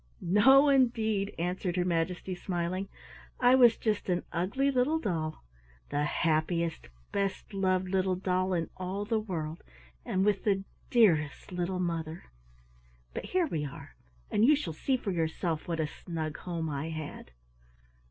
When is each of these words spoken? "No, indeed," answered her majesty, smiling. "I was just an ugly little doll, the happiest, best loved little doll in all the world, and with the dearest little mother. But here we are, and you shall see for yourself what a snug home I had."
"No, 0.19 0.67
indeed," 0.67 1.35
answered 1.37 1.75
her 1.77 1.85
majesty, 1.85 2.33
smiling. 2.33 2.89
"I 3.39 3.53
was 3.53 3.77
just 3.77 4.09
an 4.09 4.23
ugly 4.33 4.71
little 4.71 4.97
doll, 4.97 5.43
the 5.89 6.05
happiest, 6.05 6.89
best 7.11 7.53
loved 7.53 7.87
little 7.87 8.15
doll 8.15 8.55
in 8.55 8.71
all 8.77 9.05
the 9.05 9.19
world, 9.19 9.63
and 10.03 10.25
with 10.25 10.43
the 10.43 10.63
dearest 10.89 11.51
little 11.51 11.79
mother. 11.79 12.31
But 13.13 13.25
here 13.25 13.45
we 13.45 13.63
are, 13.63 13.95
and 14.31 14.43
you 14.43 14.55
shall 14.55 14.73
see 14.73 14.97
for 14.97 15.11
yourself 15.11 15.67
what 15.67 15.79
a 15.79 15.85
snug 15.85 16.35
home 16.37 16.67
I 16.67 16.89
had." 16.89 17.29